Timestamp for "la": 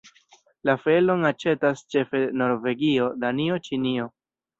0.67-0.73